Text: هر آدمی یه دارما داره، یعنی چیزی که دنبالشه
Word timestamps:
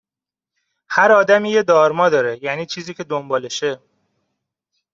هر 0.89 1.11
آدمی 1.11 1.49
یه 1.51 1.63
دارما 1.63 2.09
داره، 2.09 2.43
یعنی 2.43 2.65
چیزی 2.65 2.93
که 2.93 3.03
دنبالشه 3.03 3.79